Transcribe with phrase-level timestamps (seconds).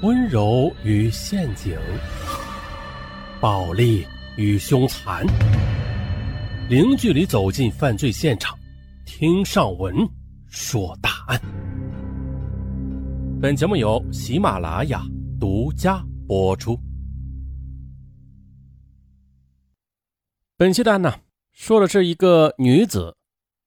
[0.00, 1.76] 温柔与陷阱，
[3.40, 4.06] 暴力
[4.36, 5.26] 与凶残，
[6.68, 8.56] 零距离走进犯罪现场，
[9.04, 9.92] 听上文
[10.46, 11.40] 说大案。
[13.42, 15.02] 本节目由喜马拉雅
[15.40, 16.78] 独家播出。
[20.56, 21.12] 本期的案呢，
[21.50, 23.16] 说的是一个女子，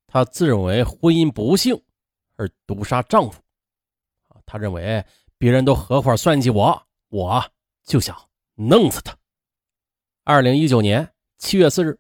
[0.08, 1.78] 她自认为婚姻不幸
[2.38, 3.42] 而毒杀丈夫，
[4.30, 5.06] 啊，她认为。
[5.42, 7.44] 别人都合伙算计我，我
[7.84, 8.16] 就想
[8.54, 9.18] 弄死他。
[10.24, 11.98] 二零一九年七月四日，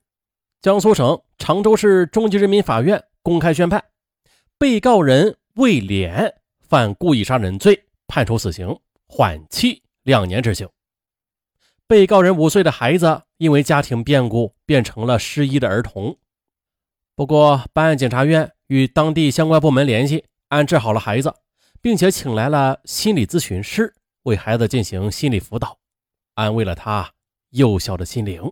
[0.61, 3.83] 江苏省常州市中级人民法院公开宣判，
[4.59, 10.69] 被告人魏莲犯故意杀人罪，判处死刑，缓期两年执行。
[11.87, 16.15] 被告人五岁的孩子因为家庭变故变成了失忆的儿童。
[17.15, 21.33] 不过，办案检察院与当地相关部门联系，安置好了孩子。
[21.81, 25.79] 并且请来了心理咨询师为孩子进行心理辅导，
[26.35, 27.13] 安慰了他
[27.49, 28.51] 幼小的心灵。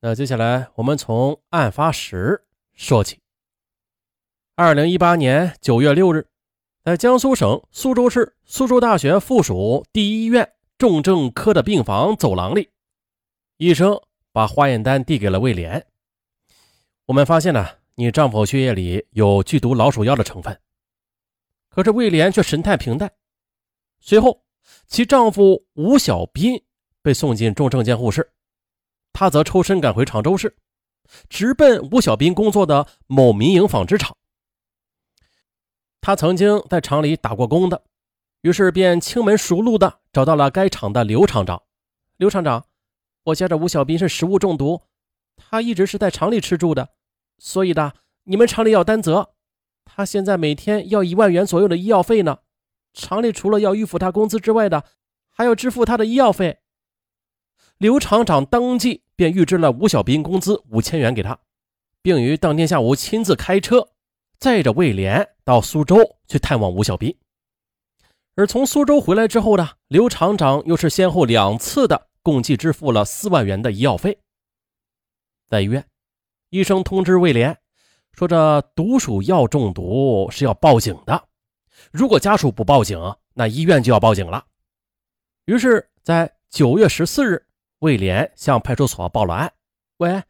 [0.00, 3.20] 那接下来我们从案发时说起。
[4.54, 6.26] 二零一八年九月六日，
[6.82, 12.70] 在江苏省苏州市苏州大学附属第一医院重症科的病房走廊里，
[13.58, 14.00] 医生
[14.32, 15.86] 把化验单递给了魏莲。
[17.06, 20.58] 我们发现呢，你丈夫血液里有剧毒老鼠药的成分。
[21.74, 23.10] 可是魏廉却神态平淡。
[23.98, 24.44] 随后，
[24.86, 26.62] 其丈夫吴小斌
[27.00, 28.30] 被送进重症监护室，
[29.12, 30.54] 她则抽身赶回常州市，
[31.30, 34.16] 直奔吴小斌工作的某民营纺织厂。
[36.00, 37.84] 他曾经在厂里打过工的，
[38.42, 41.62] 于是便轻门熟路的找到了该厂的刘厂长。
[42.16, 42.66] 刘厂长，
[43.22, 44.82] 我家的吴小斌是食物中毒，
[45.36, 46.90] 他一直是在厂里吃住的，
[47.38, 49.34] 所以的，你们厂里要担责。
[49.94, 52.38] 他现在每天要一万元左右的医药费呢，
[52.94, 54.84] 厂里除了要预付他工资之外的，
[55.28, 56.60] 还要支付他的医药费。
[57.76, 61.38] 刘厂长当即便预支了吴小斌工资五千元给他，
[62.00, 63.90] 并于当天下午亲自开车
[64.38, 67.14] 载着魏莲到苏州去探望吴小斌。
[68.34, 74.18] 而从苏州回来之后呢，刘厂长又是先后两次的共计支付了四万元的医药费。
[75.50, 75.86] 在医院，
[76.48, 77.58] 医生通知魏莲。
[78.12, 81.28] 说这毒鼠药中毒是要报警的，
[81.90, 82.98] 如果家属不报警，
[83.32, 84.44] 那医院就要报警了。
[85.46, 87.46] 于是，在九月十四日，
[87.78, 89.52] 魏莲向派出所报了案。
[89.96, 90.22] 喂，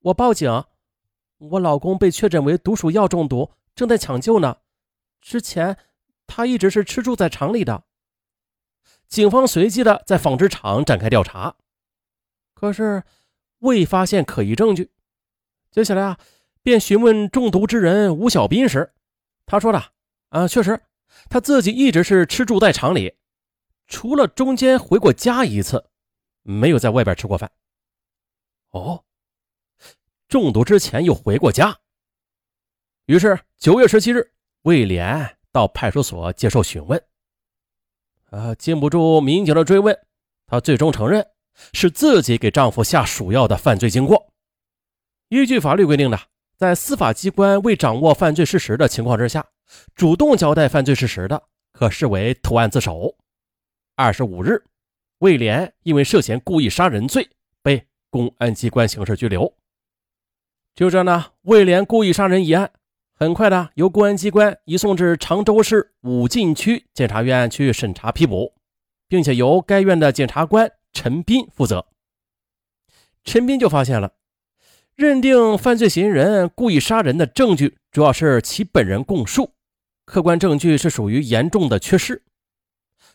[0.00, 0.64] 我报警，
[1.38, 4.58] 我老公被确诊为毒鼠药中毒，正在抢救呢。
[5.22, 5.78] 之前
[6.26, 7.84] 他一直是吃住在厂里的。
[9.08, 11.56] 警方随即的在纺织厂展开调查，
[12.54, 13.02] 可是
[13.60, 14.92] 未发现可疑证据。
[15.70, 16.18] 接下来啊。
[16.62, 18.92] 便询问中毒之人吴小斌时，
[19.46, 19.92] 他说的
[20.28, 20.80] ：“啊，确实，
[21.28, 23.14] 他自己一直是吃住在厂里，
[23.86, 25.90] 除了中间回过家一次，
[26.42, 27.50] 没有在外边吃过饭。”
[28.70, 29.04] 哦，
[30.28, 31.76] 中毒之前又回过家。
[33.06, 34.32] 于是九月十七日，
[34.62, 37.02] 魏莲到派出所接受询问。
[38.26, 39.98] 啊，经不住民警的追问，
[40.46, 41.26] 她最终承认
[41.72, 44.32] 是自己给丈夫下鼠药的犯罪经过。
[45.28, 46.29] 依据法律规定的。
[46.60, 49.46] 在司法机关未掌握犯罪事实的情况之下，
[49.94, 53.16] 主动交代犯罪事实的，可视为投案自首。
[53.96, 54.62] 二十五日，
[55.20, 57.30] 魏莲因为涉嫌故意杀人罪
[57.62, 59.50] 被公安机关刑事拘留。
[60.74, 62.70] 就这呢，魏莲故意杀人一案，
[63.14, 68.52] 很快的由公安机关移送至常州市武进区检察院去审查批捕，
[69.08, 71.86] 并且由该院的检察官陈斌负责。
[73.24, 74.12] 陈斌就发现了。
[75.00, 79.54] 认定犯罪嫌疑人故意杀人的证据主要是其本人供述，
[80.04, 82.22] 客观证据是属于严重的缺失。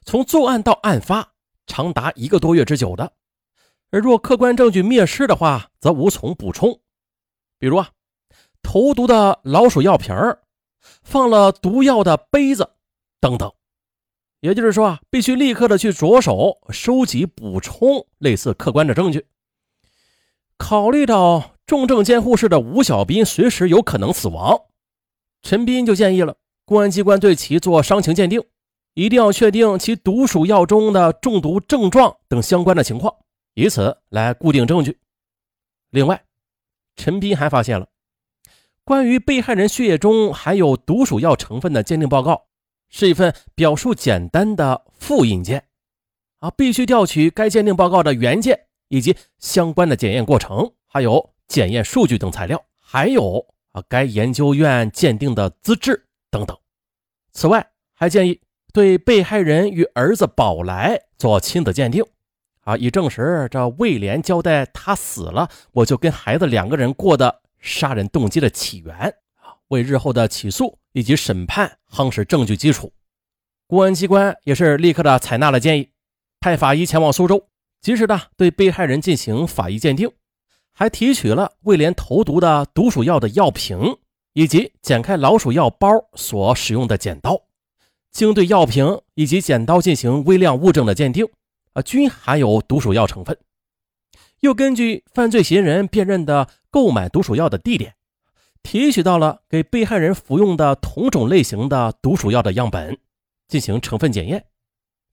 [0.04, 1.34] 从作案到案发
[1.68, 3.14] 长达一个多月之久的，
[3.92, 6.82] 而若客观证据灭失的话，则无从补充。
[7.60, 7.92] 比如啊，
[8.64, 10.42] 投毒的老鼠药瓶儿，
[11.04, 12.72] 放了毒药的杯子
[13.20, 13.54] 等等。
[14.40, 19.28] 也就是说啊，必须立刻的去着手收集补充类似客观的证据。
[20.58, 21.52] 考虑到。
[21.66, 24.66] 重症监护室的吴小斌随时有可能死亡，
[25.42, 28.44] 陈斌就建议了公安机关对其做伤情鉴定，
[28.94, 33.16] 一定要确定其毒鼠药中的中毒症状等相关的情况，
[33.56, 35.00] 以此来固定证据。
[35.90, 36.24] 另外，
[36.96, 37.88] 陈斌还发现了
[38.84, 42.46] 关于被害人血液中含有毒鼠药成分的鉴定报告，
[42.90, 45.66] 是一份表述简单的复印件，
[46.42, 51.34] 啊，必须调取该鉴定报告的原件以及相关的检验过程，还有。
[51.48, 56.58] 检验数据等材料，还有啊，该研究院鉴定的资质等等。
[57.32, 58.40] 此外，还建议
[58.74, 62.04] 对被害人与儿子宝来做亲子鉴定，
[62.62, 68.96] 啊，以证实这魏莲交代他死了，我就跟孩子两个人过的杀人动机的起源，
[69.36, 72.92] 啊，为日后的起诉以及审判夯实证据基础。
[73.68, 75.90] 公安机关也是立刻的采纳了建议，
[76.40, 77.48] 派法医前往苏州，
[77.82, 80.12] 及时的对被害人进行法医鉴定，
[80.76, 83.98] 还提取了魏莲投毒的毒鼠药的药瓶。
[84.38, 87.44] 以及剪开老鼠药包所使用的剪刀，
[88.12, 91.26] 经对药瓶以及剪刀进行微量物证的鉴定，
[91.72, 93.38] 啊，均含有毒鼠药成分。
[94.42, 97.96] 又根据犯罪嫌疑人辨认的购买毒鼠药的地点，
[98.62, 102.98] 提取到了给被害人服用的同种类型的毒鼠药的样本，
[103.48, 104.44] 进行成分检验，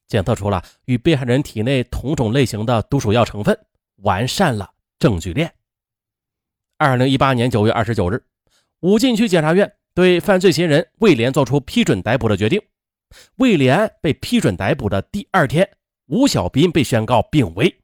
[0.08, 3.56] 检测出了与被害人体内同种类型的毒鼠药成分，
[3.98, 4.71] 完善了
[5.02, 5.52] 证据链。
[6.78, 8.24] 二零一八年九月二十九日。
[8.82, 12.62] 武进区检察院对犯罪嫌疑人魏莲作出批准逮捕的决定。
[13.36, 15.68] 魏莲被批准逮捕的第二天，
[16.06, 17.80] 吴小斌被宣告病危，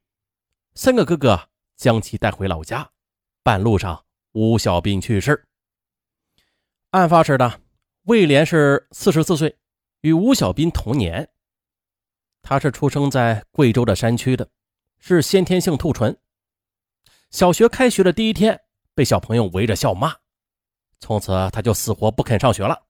[0.74, 2.88] 三个哥哥将其带回老家。
[3.42, 5.44] 半路上，吴小斌去世。
[6.90, 7.60] 案发时的
[8.04, 9.58] 魏莲是四十四岁，
[10.02, 11.28] 与吴小斌同年。
[12.42, 14.48] 他是出生在贵州的山区的，
[15.00, 16.16] 是先天性兔唇。
[17.30, 18.60] 小学开学的第一天，
[18.94, 20.16] 被小朋友围着笑骂。
[20.98, 22.86] 从此他就死活不肯上学了，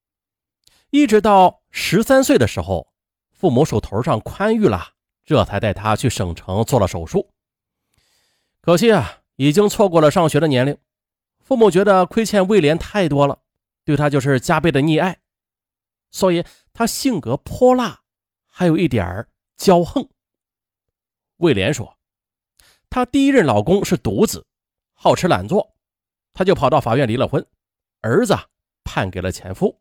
[0.90, 2.92] 一直到十三岁的时候，
[3.32, 4.92] 父母手头上宽裕了，
[5.24, 7.30] 这才带他去省城做了手术。
[8.60, 10.78] 可惜啊，已经错过了上学的年龄。
[11.40, 13.40] 父母觉得亏欠魏莲太多了，
[13.84, 15.18] 对他就是加倍的溺爱，
[16.10, 18.02] 所以他性格泼辣，
[18.46, 19.26] 还有一点
[19.58, 20.08] 骄横。
[21.38, 21.97] 魏莲说，
[22.90, 24.46] 她第一任老公是独子，
[24.94, 25.74] 好吃懒做，
[26.32, 27.44] 她就跑到法院离了婚。
[28.00, 28.36] 儿子
[28.84, 29.80] 判给了前夫。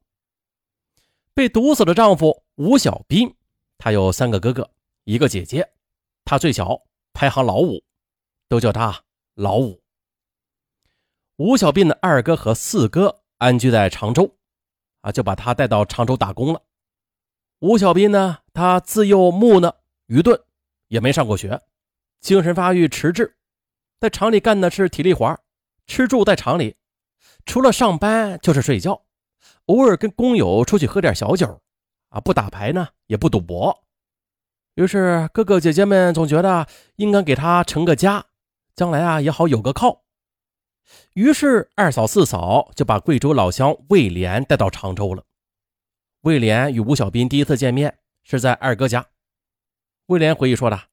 [1.33, 3.35] 被毒死的丈夫吴小斌，
[3.77, 4.67] 他有三个哥哥，
[5.03, 5.69] 一个姐姐，
[6.25, 6.81] 他最小，
[7.13, 7.83] 排行老五，
[8.49, 9.03] 都叫他
[9.35, 9.79] 老五。
[11.35, 14.35] 吴小斌的二哥和四哥安居在常州，
[15.01, 16.63] 啊，就把他带到常州打工了。
[17.59, 19.75] 吴小斌呢，他自幼木讷
[20.07, 20.41] 愚钝，
[20.87, 21.61] 也没上过学，
[22.19, 23.35] 精神发育迟滞，
[23.99, 25.37] 在厂里干的是体力活，
[25.85, 26.75] 吃住在厂里。
[27.45, 29.05] 除了上班就是睡觉，
[29.65, 31.61] 偶尔跟工友出去喝点小酒，
[32.09, 33.85] 啊，不打牌呢，也不赌博。
[34.75, 36.67] 于是哥哥姐姐们总觉得
[36.97, 38.25] 应该给他成个家，
[38.75, 40.03] 将来啊也好有个靠。
[41.13, 45.23] 于是二嫂四嫂就把贵州老乡魏莲带到常州了。
[46.21, 49.07] 魏莲与吴小斌第一次见面是在二哥家。
[50.07, 50.86] 魏莲回忆说的，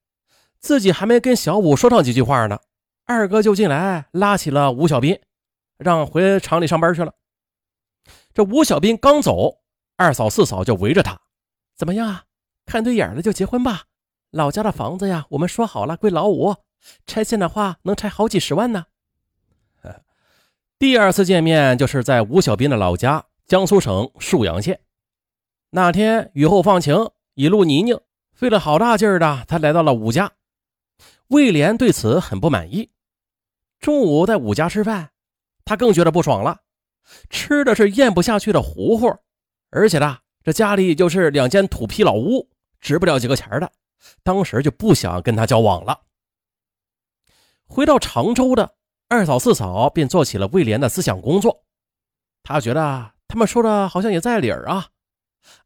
[0.65, 2.59] 自己还没跟小五说上几句话呢，
[3.05, 5.21] 二哥就进来拉起了吴小斌。
[5.77, 7.13] 让回厂里上班去了。
[8.33, 9.59] 这吴小斌刚走，
[9.97, 11.21] 二嫂四嫂就围着他
[11.77, 12.25] ：“怎么样啊？
[12.65, 13.83] 看对眼了就结婚吧。
[14.31, 16.55] 老家的房子呀，我们说好了归老五，
[17.07, 18.87] 拆迁的话能拆好几十万呢。
[20.79, 24.81] ”第二次见面就是在吴小斌的老家江苏省沭阳县。
[25.71, 28.01] 那天雨后放晴，一路泥泞，
[28.33, 30.33] 费了好大劲儿的才来到了武家。
[31.29, 32.91] 魏莲对此很不满意。
[33.81, 35.11] 中午在武家吃饭。
[35.67, 36.59] 他更觉得不爽了，
[37.31, 39.17] 吃的是咽不下去的糊糊，
[39.71, 42.51] 而且呢，这家里就是两间土坯老屋，
[42.83, 43.73] 值不了几个钱的，
[44.23, 46.03] 当时就不想跟他交往了。
[47.67, 48.75] 回到常州的
[49.09, 51.65] 二嫂四嫂便做起了魏莲的思想工作，
[52.43, 54.89] 他觉得他们说的好像也在理儿啊。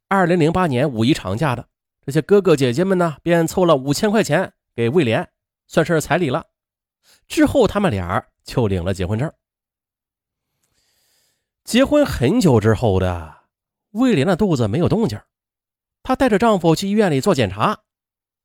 [0.06, 1.66] 二零零八年五一长假的
[2.06, 5.28] 这些哥哥姐姐们呢，便凑了五千块钱给魏莲，
[5.68, 6.44] 算是彩礼了。
[7.28, 9.32] 之后他们俩就领了结婚证。
[11.62, 13.42] 结婚很久之后的
[13.90, 15.20] 魏莲的肚子没有动静，
[16.02, 17.80] 她带着丈夫去医院里做检查，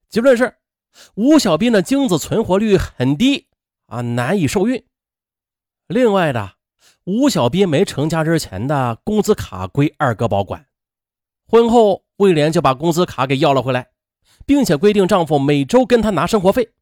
[0.10, 0.58] 结论是
[1.16, 3.48] 吴小斌的精子存活率很低
[3.88, 4.86] 啊，难以受孕。
[5.88, 6.56] 另外的，
[7.06, 10.68] 吴小斌没成家之前的工资卡归二哥保管，
[11.48, 13.92] 婚后魏莲就把工资卡给要了回来，
[14.46, 16.74] 并且规定丈夫每周跟她拿生活费，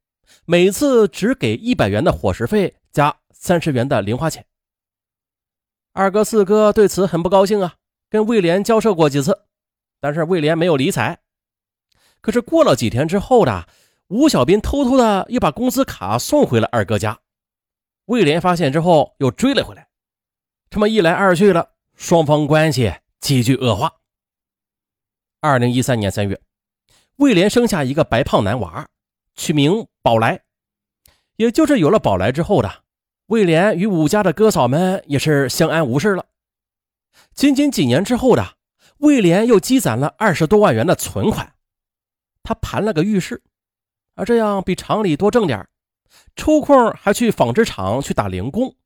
[0.44, 4.44] 每次只给一百元的伙食费加三十元的零花钱。
[5.92, 7.74] 二哥、四哥对此很不高兴啊，
[8.08, 9.46] 跟魏莲交涉过几次，
[10.00, 11.18] 但是魏莲没有理睬。
[12.20, 13.68] 可是过了几天之后的，
[14.08, 17.18] 吴小斌偷偷的又把工资卡送回了二哥家，
[18.06, 19.88] 魏莲发现之后又追了回来，
[20.70, 23.92] 这么一来二去了，双方关系急剧恶化。
[25.40, 26.40] 二零一三年三月，
[27.16, 28.88] 魏莲生下一个白胖男娃，
[29.34, 30.42] 取名宝来，
[31.36, 32.82] 也就是有了宝来之后的。
[33.26, 36.26] 魏莲与武家的哥嫂们也是相安无事了。
[37.34, 38.56] 仅仅几年之后的，
[38.98, 41.54] 魏莲又积攒了二十多万元的存款，
[42.42, 43.42] 他盘了个浴室，
[44.16, 45.66] 啊，这样比厂里多挣点
[46.36, 48.76] 抽空还去纺织厂去打零工。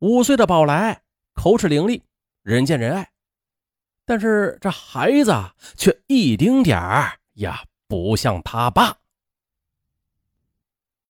[0.00, 1.02] 五岁的宝来
[1.34, 2.02] 口齿伶俐，
[2.42, 3.10] 人见人爱，
[4.04, 5.32] 但是这孩子
[5.76, 7.52] 却一丁点儿也
[7.86, 8.98] 不像他爸。